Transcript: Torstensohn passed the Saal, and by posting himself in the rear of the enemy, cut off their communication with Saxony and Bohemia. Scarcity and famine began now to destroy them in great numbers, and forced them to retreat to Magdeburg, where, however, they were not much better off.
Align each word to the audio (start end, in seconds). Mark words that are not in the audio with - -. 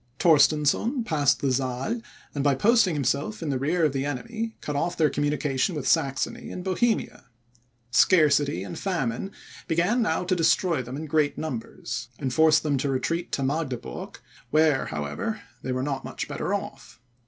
Torstensohn 0.17 1.03
passed 1.05 1.41
the 1.41 1.53
Saal, 1.53 2.01
and 2.33 2.43
by 2.43 2.55
posting 2.55 2.95
himself 2.95 3.43
in 3.43 3.51
the 3.51 3.59
rear 3.59 3.85
of 3.85 3.93
the 3.93 4.03
enemy, 4.03 4.55
cut 4.59 4.75
off 4.75 4.97
their 4.97 5.11
communication 5.11 5.75
with 5.75 5.87
Saxony 5.87 6.49
and 6.51 6.63
Bohemia. 6.63 7.25
Scarcity 7.91 8.63
and 8.63 8.79
famine 8.79 9.31
began 9.67 10.01
now 10.01 10.23
to 10.23 10.35
destroy 10.35 10.81
them 10.81 10.97
in 10.97 11.05
great 11.05 11.37
numbers, 11.37 12.07
and 12.17 12.33
forced 12.33 12.63
them 12.63 12.79
to 12.79 12.89
retreat 12.89 13.31
to 13.33 13.43
Magdeburg, 13.43 14.17
where, 14.49 14.87
however, 14.87 15.41
they 15.61 15.71
were 15.71 15.83
not 15.83 16.03
much 16.03 16.27
better 16.27 16.51
off. 16.51 16.99